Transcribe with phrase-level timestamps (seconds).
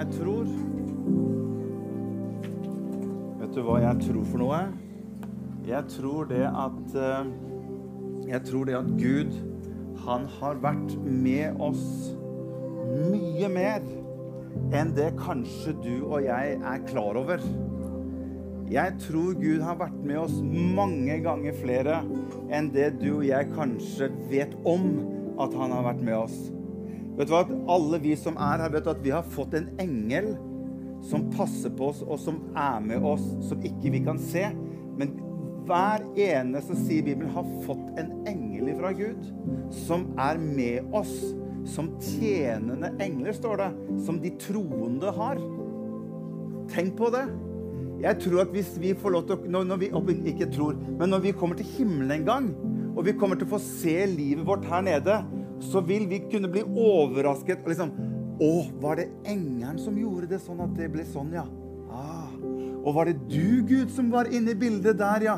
[0.00, 0.46] Jeg tror
[3.40, 4.60] Vet du hva jeg tror for noe?
[5.68, 7.32] Jeg tror det at eh,
[8.30, 9.34] Jeg tror det at Gud,
[10.06, 11.82] han har vært med oss
[13.10, 13.84] mye mer
[14.72, 17.44] enn det kanskje du og jeg er klar over.
[18.72, 20.38] Jeg tror Gud har vært med oss
[20.78, 22.00] mange ganger flere
[22.48, 24.88] enn det du og jeg kanskje vet om
[25.44, 26.40] at han har vært med oss.
[27.20, 27.42] Vet du hva?
[27.68, 30.32] Alle vi som er her, vet du at vi har fått en engel
[31.04, 34.46] som passer på oss, og som er med oss, som ikke vi kan se.
[34.96, 35.12] Men
[35.68, 39.28] hver eneste, sier Bibelen, har fått en engel fra Gud
[39.84, 41.12] som er med oss.
[41.68, 43.68] Som tjenende engler, står det.
[44.06, 45.40] Som de troende har.
[46.72, 47.26] Tenk på det.
[48.00, 49.90] Jeg tror at hvis vi får lov til å når vi,
[50.32, 52.48] Ikke tror, men når vi kommer til himmelen en gang,
[52.96, 55.20] og vi kommer til å få se livet vårt her nede,
[55.60, 57.66] så vil vi kunne bli overrasket.
[57.68, 57.92] liksom,
[58.40, 61.44] Å, var det engelen som gjorde det sånn at det ble sånn, ja?
[61.92, 62.30] Ah.
[62.80, 65.36] Og var det du, Gud, som var inne i bildet der, ja?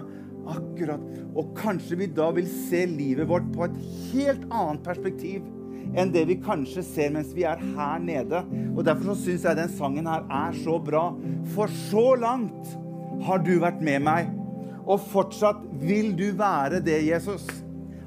[0.53, 1.03] Akkurat.
[1.39, 3.75] Og kanskje vi da vil se livet vårt på et
[4.13, 5.43] helt annet perspektiv
[5.99, 8.43] enn det vi kanskje ser mens vi er her nede.
[8.73, 11.09] Og Derfor så syns jeg den sangen her er så bra.
[11.55, 12.77] For så langt
[13.27, 14.31] har du vært med meg,
[14.83, 17.45] og fortsatt vil du være det, Jesus.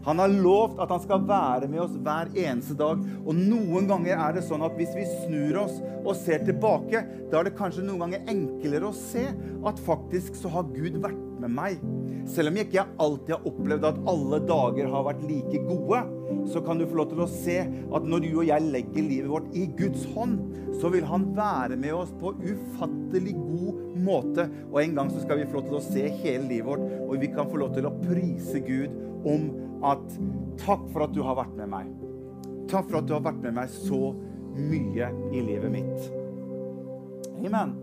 [0.05, 3.01] Han har lovt at han skal være med oss hver eneste dag.
[3.25, 7.39] Og noen ganger er det sånn at hvis vi snur oss og ser tilbake, da
[7.39, 9.25] er det kanskje noen ganger enklere å se
[9.65, 11.81] at faktisk så har Gud vært med meg.
[12.29, 16.03] Selv om jeg ikke alltid har opplevd at alle dager har vært like gode,
[16.49, 19.29] så kan du få lov til å se at når du og jeg legger livet
[19.29, 20.39] vårt i Guds hånd,
[20.81, 24.47] så vil han være med oss på ufattelig god måte.
[24.71, 27.17] Og en gang så skal vi få lov til å se hele livet vårt, og
[27.21, 29.47] vi kan få lov til å prise Gud om
[29.85, 30.05] at
[30.61, 31.89] takk for at du har vært med meg.
[32.71, 34.13] Takk for at du har vært med meg så
[34.55, 36.07] mye i livet mitt.
[37.45, 37.75] Amen.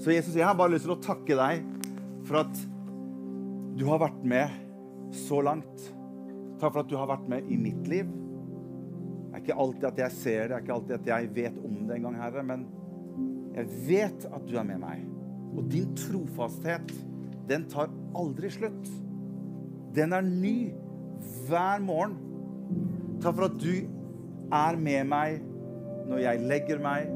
[0.00, 1.64] Så Jesus, jeg har bare lyst til å takke deg
[2.28, 2.62] for at
[3.76, 5.90] du har vært med så langt.
[6.60, 8.08] Takk for at du har vært med i mitt liv.
[9.30, 11.60] Det er ikke alltid at jeg ser det, det er ikke alltid at jeg vet
[11.66, 12.66] om det engang, Herre, men
[13.54, 15.04] jeg vet at du er med meg.
[15.50, 16.92] Og din trofasthet,
[17.50, 18.90] den tar aldri slutt.
[19.94, 20.72] Den er ny
[21.48, 22.16] hver morgen.
[23.20, 23.72] Takk for at du
[24.54, 25.40] er med meg
[26.10, 27.10] når jeg legger meg,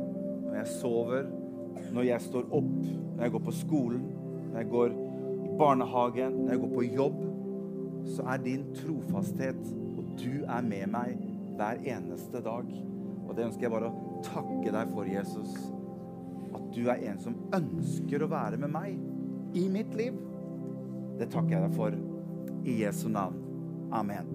[0.45, 1.29] når jeg sover,
[1.95, 2.73] når jeg står opp,
[3.17, 4.03] når jeg går på skolen,
[4.51, 4.97] når jeg går
[5.45, 7.23] i barnehagen, når jeg går på jobb.
[8.15, 9.63] Så er din trofasthet,
[9.97, 11.15] og du er med meg
[11.57, 12.75] hver eneste dag.
[13.25, 15.55] Og det ønsker jeg bare å takke deg for, Jesus.
[16.55, 20.19] At du er en som ønsker å være med meg i mitt liv.
[21.19, 22.04] Det takker jeg deg for
[22.65, 23.41] i Jesu navn.
[23.93, 24.27] Amen.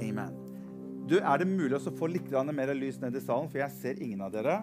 [0.00, 0.36] Amen.
[1.08, 3.48] Du, Er det mulig å få litt mer lys ned i salen?
[3.50, 4.60] For jeg ser ingen av dere.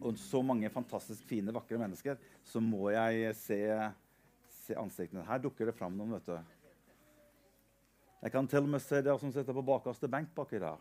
[0.00, 2.16] Og så mange fantastisk fine, vakre mennesker.
[2.46, 3.58] Så må jeg se,
[4.64, 5.26] se ansiktene.
[5.26, 6.38] Her dukker det fram noen, vet du.
[8.22, 10.78] Jeg kan til og med se dere som sitter på bakerste benk baki der.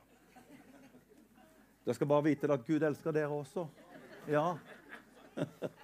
[1.85, 3.67] Dere skal bare vite at Gud elsker dere også.
[4.29, 4.53] Ja.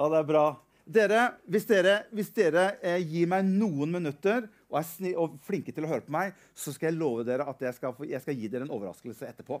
[0.00, 0.44] Ja, det er bra.
[0.84, 5.86] Dere, hvis dere, hvis dere eh, gir meg noen minutter og er og flinke til
[5.86, 8.50] å høre på meg, så skal jeg love dere at jeg skal, jeg skal, gi
[8.50, 9.60] dere en overraskelse etterpå.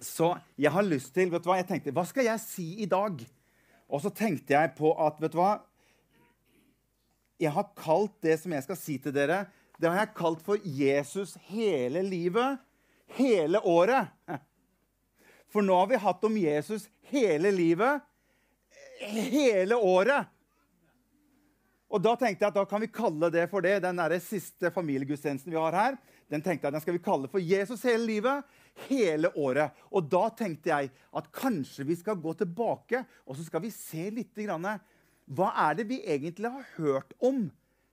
[0.00, 2.88] Så jeg har lyst til vet du hva, jeg tenkte, hva skal jeg si i
[2.90, 3.20] dag?
[3.88, 5.54] Og så tenkte jeg på at vet du hva,
[7.40, 9.44] Jeg har kalt det som jeg skal si til dere,
[9.80, 12.60] det har jeg kalt for Jesus hele livet,
[13.18, 14.12] hele året.
[15.50, 18.02] For nå har vi hatt om Jesus hele livet
[19.00, 20.30] hele året.
[21.94, 23.78] Og Da tenkte jeg at da kan vi kalle det for det.
[23.84, 25.98] Den der siste familiegudstjenesten vi har her,
[26.32, 28.54] den tenkte jeg den skal vi kalle for Jesus hele livet,
[28.88, 29.74] hele året.
[29.94, 34.08] Og da tenkte jeg at kanskje vi skal gå tilbake og så skal vi se
[34.10, 34.80] litt grann,
[35.24, 37.50] Hva er det vi egentlig har hørt om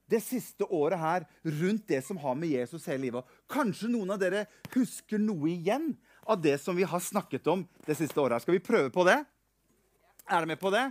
[0.10, 3.24] det siste året her rundt det som har med Jesus hele livet?
[3.48, 5.94] Kanskje noen av dere husker noe igjen
[6.26, 8.34] av det som vi har snakket om det siste året.
[8.34, 8.40] her.
[8.40, 9.24] Skal vi prøve på det?
[10.32, 10.86] Er dere med på det?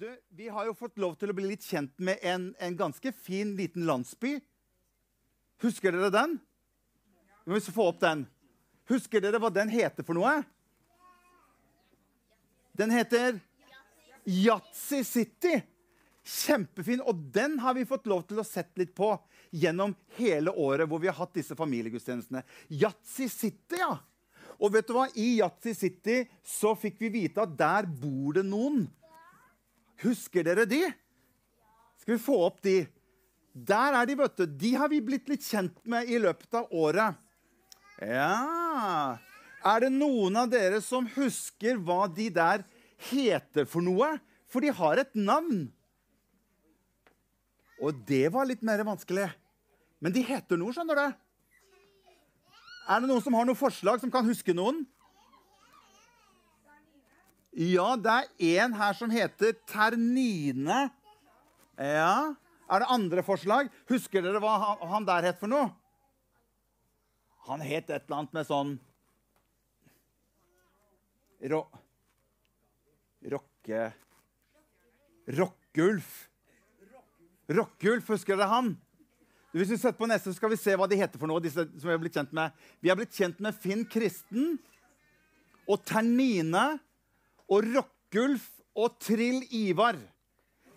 [0.00, 3.10] Du, vi har jo fått lov til å bli litt kjent med en, en ganske
[3.12, 4.38] fin, liten landsby.
[5.60, 6.38] Husker dere den?
[7.44, 8.22] Vi må få opp den.
[8.88, 10.38] Husker dere hva den heter for noe?
[12.72, 13.36] Den heter
[14.24, 15.60] Yatzy City.
[16.24, 17.04] Kjempefin.
[17.04, 19.12] Og den har vi fått lov til å sette litt på
[19.52, 22.46] gjennom hele året hvor vi har hatt disse familiegudstjenestene.
[22.72, 23.92] Yatzy City, ja.
[24.60, 25.06] Og vet du hva?
[25.18, 28.84] I Yatzy City så fikk vi vite at der bor det noen.
[30.04, 30.82] Husker dere de?
[32.00, 32.82] Skal vi få opp de?
[33.54, 34.46] Der er de, vet du.
[34.46, 37.20] De har vi blitt litt kjent med i løpet av året.
[38.02, 39.14] Ja
[39.62, 42.64] Er det noen av dere som husker hva de der
[43.12, 44.16] heter for noe?
[44.50, 45.68] For de har et navn.
[47.82, 49.30] Og det var litt mer vanskelig.
[50.02, 51.23] Men de heter noe, skjønner du.
[52.84, 54.82] Er det noen som har noen forslag, som kan huske noen?
[57.54, 60.88] Ja, det er en her som heter Ternine.
[61.78, 62.34] Ja.
[62.68, 63.70] Er det andre forslag?
[63.88, 65.70] Husker dere hva han, der het for noe?
[67.48, 68.76] Han het et eller annet med sånn
[71.44, 71.60] Ro...
[73.32, 73.82] Rocke...
[75.28, 76.08] Rockulf.
[77.48, 78.74] Rockulf, husker dere han?
[79.54, 81.42] Hvis vi setter på neste, så skal vi se hva de heter for noe.
[81.42, 82.50] disse som Vi har blitt kjent med.
[82.82, 84.56] Vi har blitt kjent med Finn Kristen
[85.70, 86.80] og Ternine
[87.46, 90.00] og Rockulf og Trill Ivar.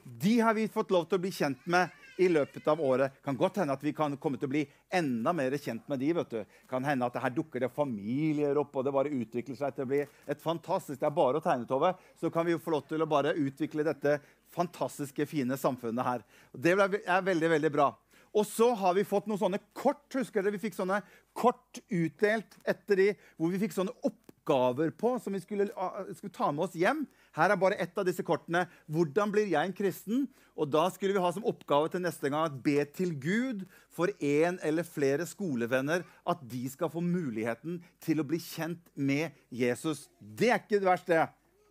[0.06, 1.90] De har vi fått lov til å bli kjent med
[2.22, 3.18] i løpet av året.
[3.26, 4.64] Kan godt hende at vi kan komme til å bli
[4.94, 6.14] enda mer kjent med de.
[6.14, 6.40] vet du.
[6.70, 9.92] Kan hende at her dukker det familier opp, og det bare utvikler seg til å
[9.92, 11.96] bli et fantastisk Det er bare å tegne, Tove.
[12.22, 14.20] Så kan vi jo få lov til å bare utvikle dette
[14.54, 16.28] fantastiske, fine samfunnet her.
[16.54, 17.92] Det er veldig, veldig bra.
[18.38, 20.06] Og så har vi fått noen sånne kort.
[20.14, 20.54] Husker dere?
[20.54, 21.02] Vi fikk sånne
[21.38, 25.70] kort utdelt etter de, hvor vi fikk sånne oppgaver på som vi skulle,
[26.14, 27.06] skulle ta med oss hjem.
[27.38, 28.68] Her er bare ett av disse kortene.
[28.90, 32.48] 'Hvordan blir jeg en kristen?' Og Da skulle vi ha som oppgave til neste gang
[32.48, 38.20] at be til Gud for en eller flere skolevenner at de skal få muligheten til
[38.20, 40.10] å bli kjent med Jesus.
[40.18, 41.28] Det er ikke det verste.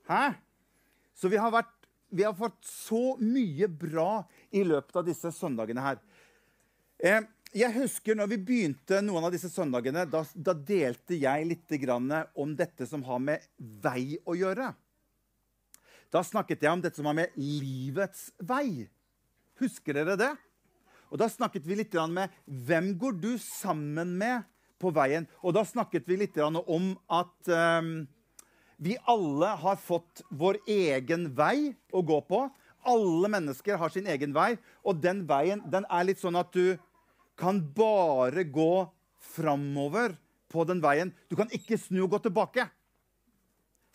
[0.06, 0.36] Hæ?
[1.18, 1.74] Så vi har, vært,
[2.14, 4.22] vi har fått så mye bra
[4.54, 5.98] i løpet av disse søndagene her.
[6.98, 7.20] Eh,
[7.56, 11.76] jeg husker når vi begynte noen av disse søndagene, da, da delte jeg litt
[12.34, 14.72] om dette som har med vei å gjøre.
[16.12, 18.86] Da snakket jeg om dette som har med livets vei.
[19.60, 20.34] Husker dere det?
[21.10, 24.42] Og Da snakket vi litt med hvem går du sammen med
[24.78, 25.26] på veien.
[25.42, 28.06] Og da snakket vi litt om at um,
[28.76, 32.42] vi alle har fått vår egen vei å gå på.
[32.86, 34.56] Alle mennesker har sin egen vei,
[34.86, 36.76] og den veien den er litt sånn at du
[37.36, 38.86] kan bare gå
[39.20, 40.16] framover
[40.52, 41.12] på den veien.
[41.28, 42.66] Du kan ikke snu og gå tilbake.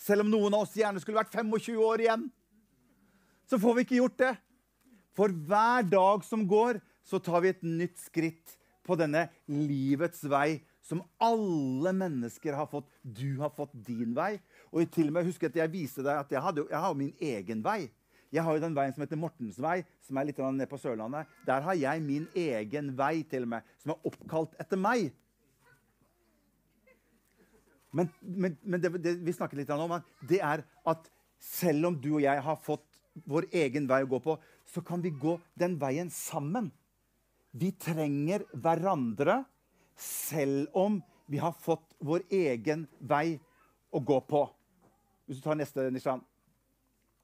[0.02, 2.26] Selv om noen av oss gjerne skulle vært 25 år igjen,
[3.50, 4.34] så får vi ikke gjort det.
[5.18, 10.62] For hver dag som går, så tar vi et nytt skritt på denne livets vei
[10.82, 12.88] som alle mennesker har fått.
[13.02, 14.36] Du har fått din vei.
[14.72, 17.14] Og til og med husker at jeg viste deg at jeg, hadde, jeg har min
[17.22, 17.86] egen vei.
[18.31, 21.28] Jeg har jo den veien som heter Mortensvei, som er litt nede på Sørlandet.
[21.48, 25.10] Der har jeg min egen vei, til og med, som er oppkalt etter meg.
[27.92, 31.12] Men, men, men det, det, vi snakker litt om, det er at
[31.44, 35.04] selv om du og jeg har fått vår egen vei å gå på, så kan
[35.04, 36.69] vi gå den veien sammen.
[37.51, 39.42] Vi trenger hverandre
[40.00, 43.36] selv om vi har fått vår egen vei
[43.92, 44.45] å gå på.
[45.27, 46.24] Hvis du tar neste, Nishan.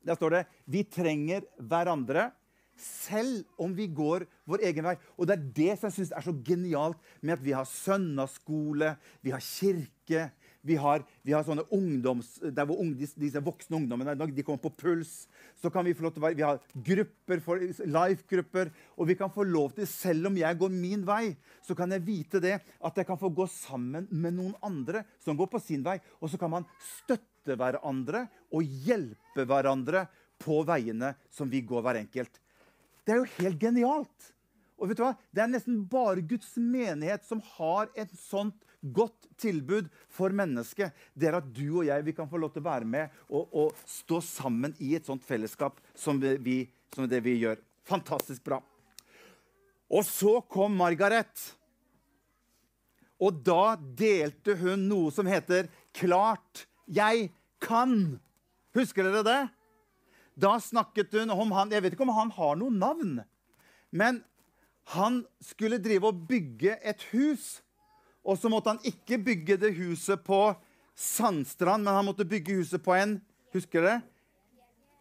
[0.08, 2.32] Der står det vi trenger hverandre
[2.78, 4.96] selv om vi går vår egen vei.
[5.18, 8.94] Og det er det som jeg syns er så genialt med at vi har søndagsskole,
[9.26, 10.28] vi har kirke,
[10.68, 14.74] vi har, vi har, sånne ungdoms, der hvor unge, disse voksne ungdommene de kommer på
[14.76, 15.28] puls.
[15.56, 18.72] så kan Vi få lov til å være, vi har grupper life-grupper.
[18.98, 22.06] Og vi kan få lov til, selv om jeg går min vei, så kan jeg
[22.06, 25.84] vite det at jeg kan få gå sammen med noen andre som går på sin
[25.86, 26.00] vei.
[26.20, 30.08] Og så kan man støtte hverandre og hjelpe hverandre
[30.42, 32.42] på veiene som vi går hver enkelt.
[33.06, 34.32] Det er jo helt genialt.
[34.78, 35.16] Og vet du hva?
[35.34, 38.58] Det er nesten bare Guds menighet som har et sånt
[38.94, 40.94] godt tilbud for mennesket.
[41.18, 43.48] Det er at du og jeg vi kan få lov til å være med og,
[43.50, 46.62] og stå sammen i et sånt fellesskap som, vi,
[46.94, 47.62] som det vi gjør.
[47.88, 48.62] Fantastisk bra.
[49.88, 51.32] Og så kom Margaret.
[53.24, 58.20] Og da delte hun noe som heter 'Klart jeg kan'.
[58.74, 59.50] Husker dere det?
[60.38, 63.24] Da snakket hun om han Jeg vet ikke om han har noe navn.
[63.92, 64.24] Men
[64.94, 67.62] han skulle drive og bygge et hus.
[68.24, 70.56] Og så måtte han ikke bygge det huset på
[70.98, 73.22] sandstrand, men han måtte bygge huset på en
[73.56, 74.02] Husker dere?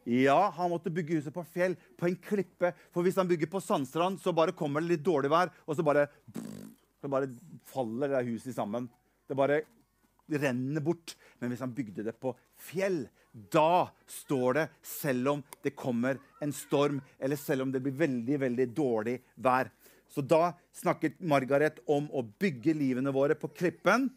[0.06, 2.70] Ja, han måtte bygge huset på fjell, på en klippe.
[2.94, 5.82] For hvis han bygger på sandstrand, så bare kommer det litt dårlig vær, og så
[5.82, 6.04] bare,
[7.02, 7.26] så bare
[7.66, 8.86] faller det huset sammen.
[9.26, 9.64] Det bare
[10.32, 11.14] renner bort.
[11.38, 12.34] Men hvis han bygde det på
[12.68, 13.04] fjell,
[13.52, 18.38] da står det, selv om det kommer en storm, eller selv om det blir veldig,
[18.46, 19.68] veldig dårlig vær,
[20.08, 24.08] så da snakket Margaret om å bygge livene våre på klippen.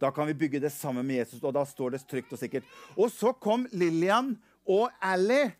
[0.00, 2.66] Da kan vi bygge det sammen med Jesus, og da står det trygt og sikkert.
[2.96, 4.32] Og så kom Lillian
[4.66, 5.50] og Ally.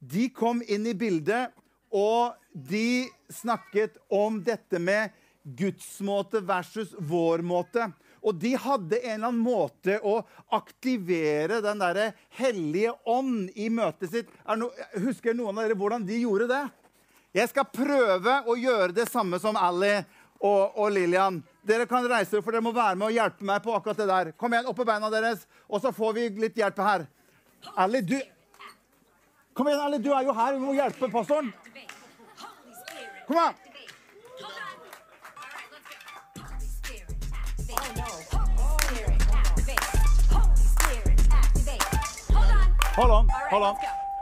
[0.00, 1.52] De kom inn i bildet,
[1.92, 5.14] og de snakket om dette med
[5.56, 7.90] Guds måte versus vår måte.
[8.26, 10.18] Og de hadde en eller annen måte å
[10.56, 12.00] aktivere den der
[12.38, 14.32] hellige ånd i møtet sitt.
[14.58, 16.62] No, husker noen av dere hvordan de gjorde det?
[17.36, 19.94] Jeg skal prøve å gjøre det samme som Ali
[20.40, 21.38] og, og Lillian.
[21.66, 24.32] Dere kan reise for dere må være med og hjelpe meg på akkurat det der.
[24.40, 27.06] Kom igjen, opp på beina deres, og så får vi litt hjelp her.
[27.76, 28.18] Ali, du
[29.56, 30.52] Kom igjen, Ally, du er jo her.
[30.52, 31.46] Vi må hjelpe pastoren.
[33.24, 33.65] Kom an.
[42.96, 43.28] Hold on.
[43.28, 43.76] Hold on.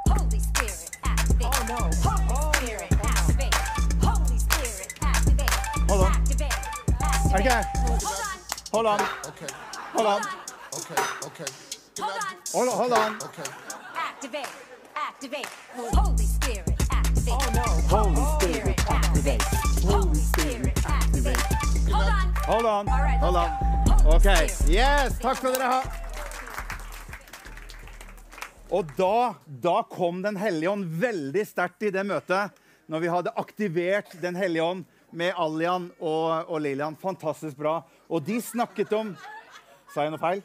[0.09, 1.47] Holy Spirit, activate.
[1.47, 1.76] Oh no.
[2.02, 2.52] Holy oh.
[2.59, 3.54] Spirit, activate.
[4.02, 5.50] Holy Spirit, activate.
[5.88, 6.11] Hold on.
[6.11, 6.52] Activate.
[7.00, 7.47] Activate.
[7.47, 7.62] Okay.
[8.73, 9.00] Hold on.
[9.00, 9.47] Okay.
[9.93, 10.23] Hold on.
[10.75, 11.02] Okay.
[11.23, 11.52] Okay.
[12.00, 12.35] Hold on.
[12.50, 12.75] Hold on.
[12.75, 13.14] Hold on.
[13.23, 13.50] Okay.
[13.95, 14.49] Activate.
[14.97, 15.47] Activate.
[15.76, 17.35] Holy Spirit, activate.
[17.35, 17.62] Oh no.
[17.95, 19.43] Holy Spirit, activate.
[19.87, 21.37] Holy Spirit, activate.
[21.93, 22.35] Hold on.
[22.43, 22.88] Hold on.
[22.88, 24.14] All right, Hold on.
[24.16, 24.50] Okay.
[24.66, 25.16] Yes.
[25.21, 26.04] Takk skal dere ha.
[28.75, 32.54] Og da, da kom Den hellige ånd veldig sterkt i det møtet.
[32.90, 34.83] Når vi hadde aktivert Den hellige ånd
[35.14, 36.97] med Allian og, og Lilian.
[36.99, 37.78] Fantastisk bra.
[38.11, 39.14] Og de snakket om
[39.95, 40.43] Sa jeg noe feil?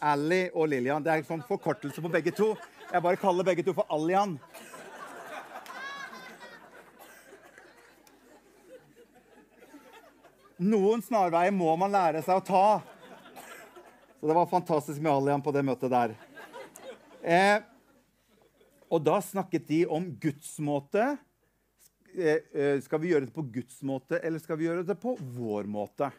[0.00, 1.04] Ally og Lilian.
[1.04, 2.54] Det er sånn forkortelse på begge to.
[2.90, 4.38] Jeg bare kaller begge to for Allian.
[10.60, 12.64] Noen snarveier må man lære seg å ta.
[14.20, 16.12] Så det var fantastisk med Alian på det møtet der.
[17.24, 17.62] Eh,
[18.92, 21.14] og da snakket de om Guds måte.
[22.12, 25.14] Eh, eh, skal vi gjøre det på Guds måte, eller skal vi gjøre det på
[25.16, 26.10] vår måte?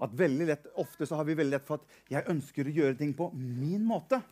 [0.00, 3.12] At lett, Ofte så har vi veldig lett for at jeg ønsker å gjøre ting
[3.12, 4.22] på min måte.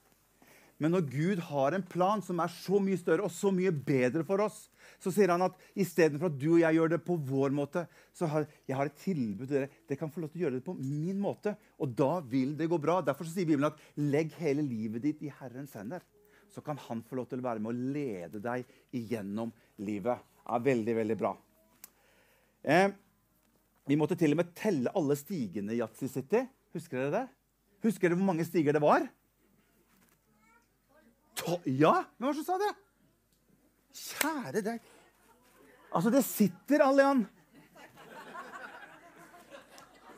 [0.82, 4.24] Men når Gud har en plan som er så mye større og så mye bedre
[4.28, 4.66] for oss,
[5.00, 8.28] så sier han at istedenfor at du og jeg gjør det på vår måte, så
[8.28, 9.70] har jeg har et tilbud til dere.
[9.88, 12.68] Dere kan få lov til å gjøre det på min måte, og da vil det
[12.72, 12.98] gå bra.
[13.04, 16.04] Derfor sier Bibelen at legg hele livet ditt i Herrens hender.
[16.52, 19.52] Så kan han få lov til å være med og lede deg igjennom
[19.84, 20.20] livet.
[20.44, 21.32] Det er veldig, veldig bra.
[22.66, 22.88] Eh,
[23.86, 26.44] vi måtte til og med telle alle stigene i Yatzy City.
[26.76, 27.26] Husker dere det?
[27.86, 29.06] Husker dere hvor mange stiger det var?
[31.42, 32.00] To ja?
[32.16, 32.72] Hvem var det som sa det?
[33.96, 34.92] Kjære deg.
[35.92, 37.24] Altså, det sitter, Allian.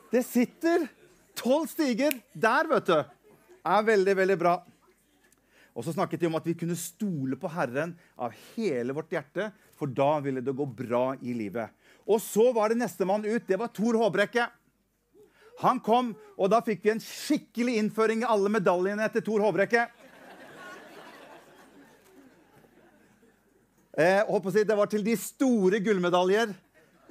[0.09, 0.87] Det sitter
[1.37, 2.97] tolv stiger der, vet du.
[3.69, 4.55] er veldig, veldig bra.
[5.77, 9.51] Og så snakket de om at vi kunne stole på Herren av hele vårt hjerte,
[9.77, 11.69] for da ville det gå bra i livet.
[12.09, 13.45] Og så var det nestemann ut.
[13.47, 14.49] Det var Tor Håbrekke.
[15.61, 19.85] Han kom, og da fikk vi en skikkelig innføring i alle medaljene etter Tor Håbrekke.
[23.99, 26.53] Eh, si, det var til de store gullmedaljer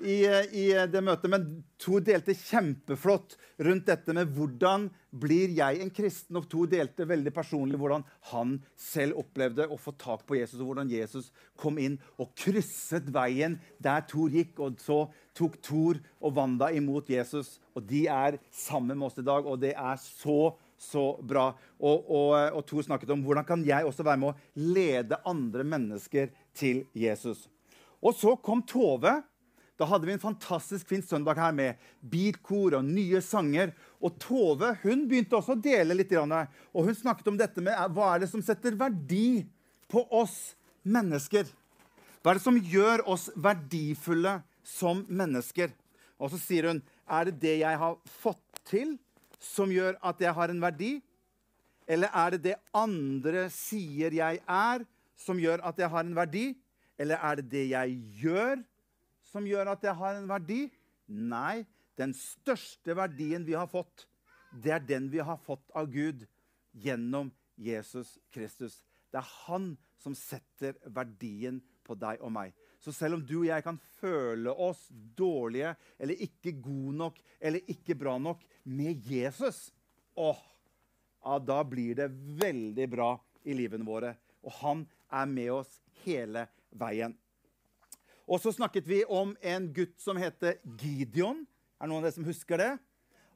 [0.00, 0.22] i,
[0.56, 1.28] i, det møtet.
[1.28, 1.44] Men
[1.76, 3.34] to delte kjempeflott
[3.66, 6.38] rundt dette med hvordan blir jeg en kristen.
[6.40, 10.70] Og to delte veldig personlig hvordan han selv opplevde å få tak på Jesus, og
[10.70, 11.28] hvordan Jesus
[11.60, 14.56] kom inn og krysset veien der Thor gikk.
[14.64, 15.02] Og så
[15.36, 19.44] tok Thor og Wanda imot Jesus, og de er sammen med oss i dag.
[19.44, 21.50] Og det er så så bra.
[21.78, 25.66] Og, og, og Tor snakket om hvordan kan jeg også være med å lede andre
[25.66, 27.48] mennesker til Jesus.
[27.98, 29.18] Og så kom Tove.
[29.78, 33.70] Da hadde vi en fantastisk fin søndag her med beatkor og nye sanger.
[34.02, 36.14] Og Tove hun begynte også å dele litt.
[36.18, 39.46] Og hun snakket om dette med hva er det som setter verdi
[39.90, 41.46] på oss mennesker.
[42.22, 45.70] Hva er det som gjør oss verdifulle som mennesker?
[46.18, 48.96] Og så sier hun er det det jeg har fått til,
[49.38, 50.98] som gjør at jeg har en verdi?
[51.88, 54.84] Eller er det det andre sier jeg er,
[55.18, 56.46] som gjør at jeg har en verdi?
[56.98, 58.60] Eller er det det jeg gjør,
[59.30, 60.66] som gjør at jeg har en verdi?
[61.08, 61.64] Nei,
[61.98, 64.06] den største verdien vi har fått,
[64.52, 66.24] det er den vi har fått av Gud
[66.72, 68.82] gjennom Jesus Kristus.
[69.10, 72.52] Det er han som setter verdien på deg og meg.
[72.78, 74.84] Så selv om du og jeg kan føle oss
[75.18, 79.68] dårlige eller ikke gode nok eller ikke bra nok med Jesus,
[80.14, 80.38] åh,
[81.24, 82.08] ja, da blir det
[82.38, 83.12] veldig bra
[83.48, 84.14] i livene våre.
[84.46, 87.16] Og han er med oss hele veien.
[88.28, 91.46] Og så snakket vi om en gutt som heter Gideon.
[91.78, 92.72] Er det noen av dere som husker det?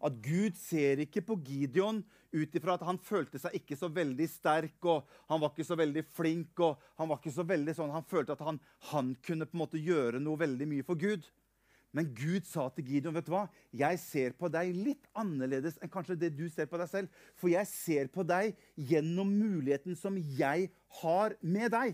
[0.03, 4.27] At Gud ser ikke på Gideon ut ifra at han følte seg ikke så veldig
[4.31, 6.59] sterk og han var ikke så veldig flink.
[6.65, 8.59] og Han var ikke så veldig sånn, han følte at han,
[8.91, 11.29] han kunne på en måte gjøre noe veldig mye for Gud.
[11.93, 13.47] Men Gud sa til Gideon vet du hva?
[13.77, 17.19] jeg ser på deg litt annerledes enn kanskje det du ser på deg selv.
[17.37, 20.71] For jeg ser på deg gjennom muligheten som jeg
[21.03, 21.93] har med deg.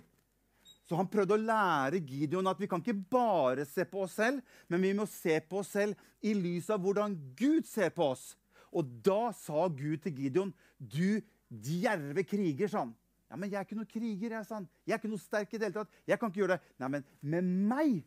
[0.89, 4.41] Så han prøvde å lære Gideon at vi kan ikke bare se på oss selv,
[4.73, 8.31] men vi må se på oss selv i lys av hvordan Gud ser på oss.
[8.73, 12.97] Og da sa Gud til Gideon, 'Du djerve kriger', sa han.
[13.29, 14.69] Ja, men jeg er ikke noen kriger, jeg, sa han.
[14.87, 15.97] Jeg er ikke noe sterk i det hele tatt.
[16.09, 16.75] Jeg kan ikke gjøre det.
[16.81, 17.99] Nei, men med meg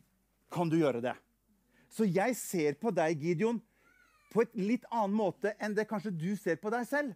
[0.50, 1.14] kan du gjøre det.
[1.92, 3.60] Så jeg ser på deg, Gideon,
[4.32, 7.14] på et litt annen måte enn det kanskje du ser på deg selv.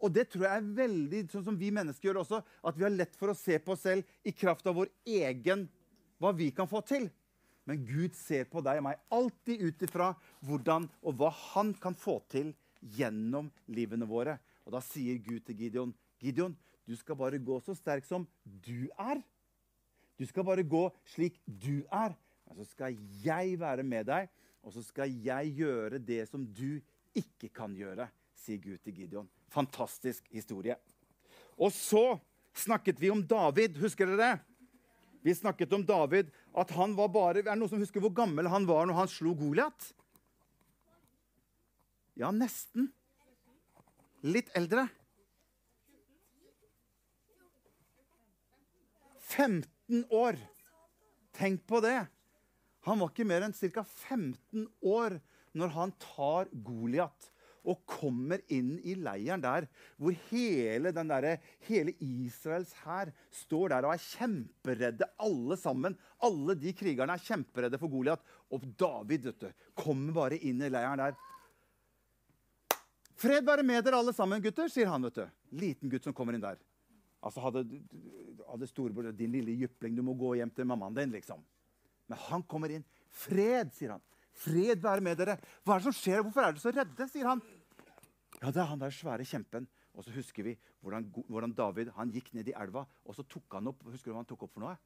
[0.00, 2.94] Og det tror jeg er veldig sånn som vi mennesker gjør også, at vi har
[2.94, 5.66] lett for å se på oss selv i kraft av vår egen
[6.20, 7.08] hva vi kan få til.
[7.68, 10.12] Men Gud ser på deg og meg alltid ut ifra
[10.48, 12.54] hvordan og hva han kan få til
[12.96, 14.38] gjennom livene våre.
[14.64, 16.56] Og da sier Gud til Gideon, Gideon,
[16.88, 19.20] du skal bare gå så sterk som du er.
[20.18, 22.16] Du skal bare gå slik du er.
[22.48, 24.30] Men så skal jeg være med deg,
[24.66, 26.80] og så skal jeg gjøre det som du
[27.16, 29.28] ikke kan gjøre, sier Gud til Gideon.
[29.50, 30.76] Fantastisk historie.
[31.58, 32.20] Og så
[32.56, 33.78] snakket vi om David.
[33.82, 34.36] Husker dere det?
[35.22, 38.48] Vi snakket om David, at han var bare Er det noen som husker hvor gammel
[38.48, 39.90] han var når han slo Goliat?
[42.16, 42.88] Ja, nesten.
[44.24, 44.86] Litt eldre.
[49.30, 50.38] 15 år.
[51.36, 51.98] Tenk på det.
[52.88, 53.84] Han var ikke mer enn ca.
[53.84, 55.20] 15 år
[55.56, 57.30] når han tar Goliat
[57.68, 59.66] og kommer inn i leiren der
[60.00, 61.28] hvor hele, der,
[61.68, 63.12] hele Israels hær
[63.42, 65.98] står der og er kjemperedde, alle sammen.
[66.24, 68.24] Alle de krigerne er kjemperedde for Goliat.
[68.50, 71.18] Og David vet du, kommer bare inn i leiren der.
[73.20, 75.04] Fred være med dere alle sammen, gutter, sier han.
[75.04, 75.24] vet du.
[75.60, 76.60] Liten gutt som kommer inn der.
[77.20, 77.66] Altså hadde,
[78.48, 81.42] hadde storebror din lille jypling, du må gå hjem til mammaen din, liksom.
[82.08, 82.86] Men han kommer inn.
[83.12, 84.04] Fred, sier han.
[84.40, 85.36] Fred være med dere.
[85.64, 86.22] Hva er det som skjer?
[86.24, 87.08] Hvorfor er dere så redde?
[87.10, 87.42] sier han.
[88.40, 89.68] Ja, det er han der svære kjempen.
[89.94, 93.58] Og så husker vi hvordan, hvordan David han gikk ned i elva, og så tok
[93.58, 94.76] han opp Husker du hva han tok opp for noe?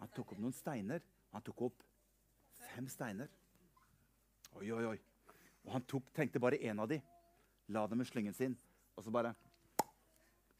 [0.00, 1.04] Han tok opp noen steiner.
[1.32, 1.84] Han tok opp
[2.70, 3.30] fem steiner.
[4.58, 4.98] Oi, oi, oi.
[5.64, 6.98] Og han tok, tenkte bare én av de.
[7.70, 8.56] La dem i slyngen sin.
[8.96, 9.34] Og så bare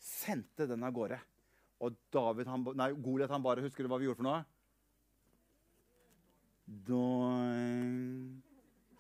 [0.01, 1.19] sendte den av gårde.
[1.85, 4.43] Og David, han, nei, Goliat han bare Husker du hva vi gjorde for noe?
[6.71, 8.39] Doing.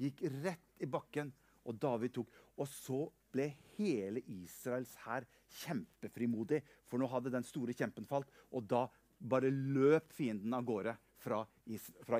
[0.00, 1.30] Gikk rett i bakken,
[1.68, 2.30] og David tok.
[2.59, 5.26] Og så ble hele Israels hær
[5.61, 8.30] kjempefrimodig, for nå hadde den store kjempen falt.
[8.50, 8.87] Og da
[9.20, 11.44] bare løp fienden av gårde fra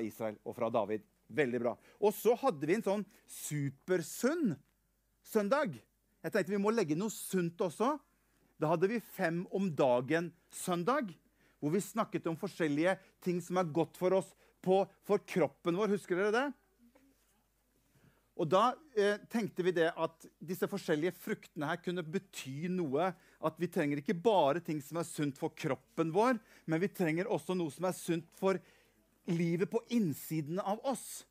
[0.05, 1.03] Israel og fra David.
[1.31, 1.75] Veldig bra.
[2.03, 4.53] Og så hadde vi en sånn supersunn
[5.25, 5.75] søndag.
[6.21, 7.95] Jeg tenkte vi må legge noe sunt også.
[8.61, 11.09] Da hadde vi Fem om dagen-søndag,
[11.57, 12.93] hvor vi snakket om forskjellige
[13.25, 14.29] ting som er godt for oss
[14.63, 15.95] på, for kroppen vår.
[15.95, 16.47] Husker dere det?
[18.41, 23.11] Og da eh, tenkte vi det at disse forskjellige fruktene her kunne bety noe.
[23.43, 27.29] At vi trenger ikke bare ting som er sunt for kroppen vår, men vi trenger
[27.29, 28.57] også noe som er sunt for
[29.29, 31.23] livet på innsiden av oss.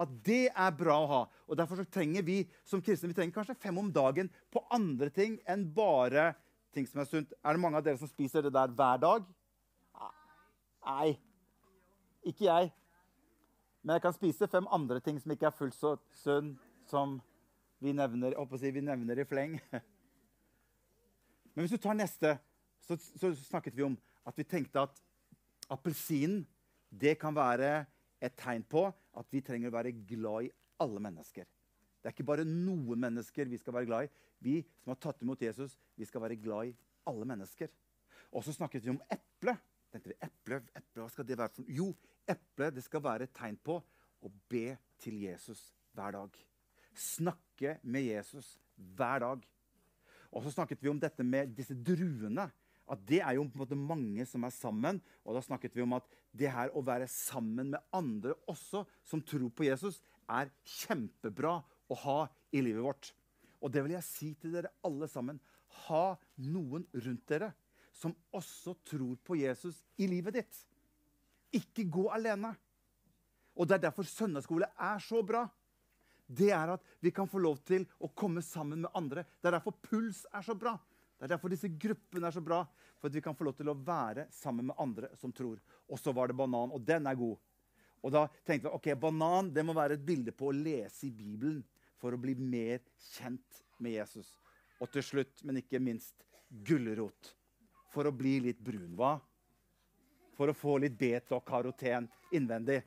[0.00, 1.22] At det er bra å ha.
[1.48, 5.38] Og Derfor trenger vi som kristne vi trenger kanskje fem om dagen på andre ting
[5.48, 6.32] enn bare
[6.74, 7.34] ting som er sunt.
[7.44, 9.26] Er det mange av dere som spiser det der hver dag?
[10.80, 11.16] Nei.
[12.26, 12.70] Ikke jeg.
[13.82, 16.52] Men jeg kan spise fem andre ting som ikke er fullt så sunn
[16.90, 17.18] som
[17.80, 19.56] vi nevner, vi nevner i fleng.
[21.54, 22.36] Men hvis du tar neste,
[22.84, 25.00] så, så, snakket vi om at vi tenkte at
[25.70, 26.44] appelsinen
[26.90, 27.86] det kan være
[28.20, 31.46] et tegn på at vi trenger å være glad i alle mennesker.
[32.00, 34.12] Det er ikke bare noen mennesker vi skal være glad i.
[34.40, 36.76] Vi som har tatt imot Jesus, vi skal være glad i
[37.08, 37.68] alle mennesker.
[38.32, 39.56] Og så snakket vi om eple
[39.92, 41.90] tenkte vi, eple, eple, hva skal det være for Jo,
[42.30, 43.80] eple det skal være et tegn på
[44.20, 46.40] å be til Jesus hver dag.
[46.94, 48.54] Snakke med Jesus
[48.96, 49.44] hver dag.
[50.30, 52.46] Og så snakket vi om dette med disse druene.
[52.90, 55.00] At det er jo på en måte mange som er sammen.
[55.24, 59.22] Og da snakket vi om at det her å være sammen med andre også som
[59.22, 60.00] tror på Jesus,
[60.30, 61.56] er kjempebra
[61.90, 62.20] å ha
[62.54, 63.10] i livet vårt.
[63.60, 65.40] Og det vil jeg si til dere alle sammen.
[65.86, 66.14] Ha
[66.50, 67.52] noen rundt dere
[68.00, 70.60] som også tror på Jesus i livet ditt.
[71.52, 72.54] Ikke gå alene.
[73.56, 75.44] Og Det er derfor søndagsskole er så bra.
[76.30, 79.26] Det er at vi kan få lov til å komme sammen med andre.
[79.42, 80.76] Det er derfor Puls er så bra.
[81.18, 82.62] Det er derfor disse gruppene er så bra.
[83.00, 85.58] For at vi kan få lov til å være sammen med andre som tror.
[85.90, 87.36] Og så var det banan, og den er god.
[88.00, 91.12] Og da tenkte vi ok, banan det må være et bilde på å lese i
[91.12, 91.60] Bibelen
[92.00, 94.30] for å bli mer kjent med Jesus.
[94.80, 97.34] Og til slutt, men ikke minst, gulrot
[97.90, 99.16] for å bli litt brun, hva?
[100.36, 102.80] For å få litt beta og karoten innvendig.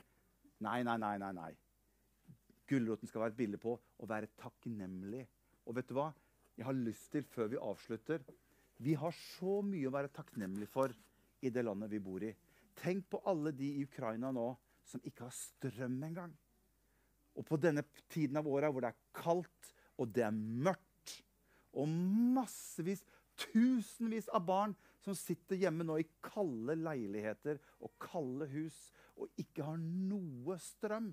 [0.63, 1.17] Nei, nei, nei.
[1.21, 1.51] nei, nei.
[2.69, 5.25] Gulroten skal være et bilde på å være takknemlig.
[5.67, 6.09] Og vet du hva?
[6.57, 8.21] Jeg har lyst til, før vi avslutter
[8.83, 10.93] Vi har så mye å være takknemlig for
[11.43, 12.31] i det landet vi bor i.
[12.79, 14.47] Tenk på alle de i Ukraina nå
[14.87, 16.33] som ikke har strøm engang.
[17.37, 21.13] Og på denne tiden av året hvor det er kaldt og det er mørkt,
[21.73, 21.89] og
[22.35, 23.01] massevis,
[23.37, 28.77] tusenvis av barn som sitter hjemme nå i kalde leiligheter og kalde hus
[29.19, 31.11] og ikke har noe strøm.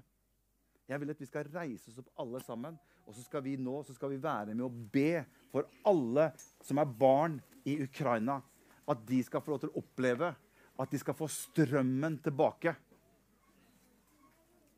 [0.90, 3.81] Jeg vil at vi skal reise oss opp alle sammen, og så skal vi nå
[3.87, 5.22] så skal vi være med å be
[5.53, 6.31] for alle
[6.62, 8.40] som er barn i Ukraina.
[8.90, 10.33] At de skal få lov til å oppleve
[10.81, 12.72] at de skal få strømmen tilbake.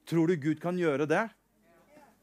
[0.08, 1.22] Tror du Gud kan gjøre det?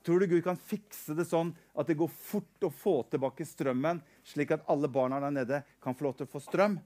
[0.06, 4.00] Tror du Gud kan fikse det sånn at det går fort å få tilbake strømmen,
[4.30, 6.78] slik at alle barna der nede kan få lov til å få strøm?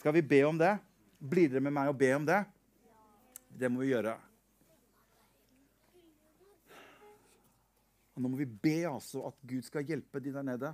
[0.00, 0.72] Skal vi be om det?
[1.20, 2.40] Blir dere med meg og be om det?
[3.52, 4.14] Det må vi gjøre.
[8.14, 10.72] Og nå må vi be altså at Gud skal hjelpe de der nede.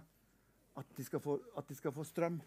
[0.76, 2.38] At de skal få, de skal få strøm.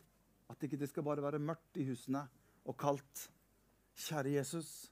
[0.49, 2.23] At det ikke skal bare være mørkt i husene
[2.67, 3.27] og kaldt.
[3.99, 4.89] Kjære Jesus,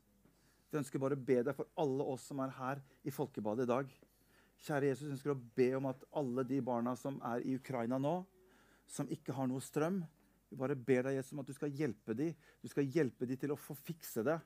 [0.71, 3.71] vi ønsker bare å be deg for alle oss som er her i Folkebadet i
[3.71, 3.91] dag.
[4.65, 7.99] Kjære Jesus, vi ønsker å be om at alle de barna som er i Ukraina
[8.01, 8.17] nå,
[8.91, 10.01] som ikke har noe strøm,
[10.47, 12.35] vi bare ber deg Jesus, om at du skal hjelpe dem.
[12.63, 14.37] Du skal hjelpe dem til å få fikse det.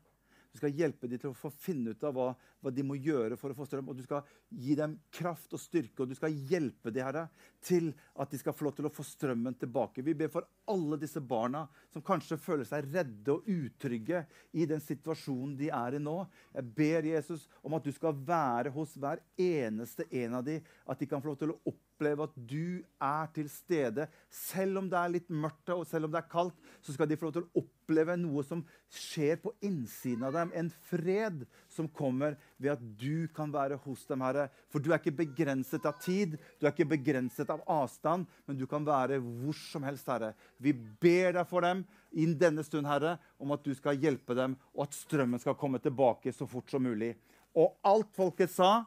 [0.51, 2.25] Du skal hjelpe dem til å få finne ut av hva,
[2.59, 3.87] hva, de må gjøre for å få strøm.
[3.87, 7.23] Og du skal gi dem kraft og styrke, og du skal hjelpe dem Herre,
[7.63, 10.03] til at de skal få lov til å få strømmen tilbake.
[10.03, 14.83] Vi ber for alle disse barna som kanskje føler seg redde og utrygge i den
[14.83, 16.17] situasjonen de er i nå.
[16.57, 20.99] Jeg ber Jesus om at du skal være hos hver eneste en av dem, at
[20.99, 24.07] de kan få lov til å oppleve oppleve at du er til stede.
[24.29, 27.17] Selv om det er litt mørkt og selv om det er kaldt, så skal de
[27.17, 30.51] få lov til å oppleve noe som skjer på innsiden av dem.
[30.57, 34.49] En fred som kommer ved at du kan være hos dem, Herre.
[34.73, 38.65] For du er ikke begrenset av tid, du er ikke begrenset av avstand, men du
[38.69, 40.33] kan være hvor som helst, Herre.
[40.57, 44.57] Vi ber deg for dem inn denne stund, Herre, om at du skal hjelpe dem,
[44.73, 47.13] og at strømmen skal komme tilbake så fort som mulig.
[47.55, 48.81] Og alt folket sa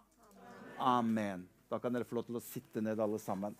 [0.74, 1.44] Amen.
[1.74, 3.54] Da kan dere få lov til å sitte ned, alle sammen.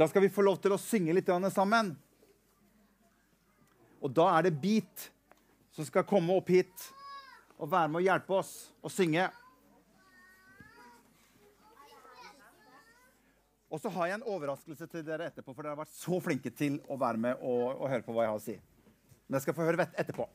[0.00, 1.90] Da skal vi få lov til å synge litt sammen.
[4.00, 5.10] Og da er det Beat
[5.76, 6.88] som skal komme opp hit
[7.58, 9.28] og være med å hjelpe oss å synge.
[13.68, 16.56] Og så har jeg en overraskelse til dere etterpå, for dere har vært så flinke
[16.56, 18.60] til å være med og, og høre på hva jeg har å si.
[19.28, 20.30] Men jeg skal få høre etterpå.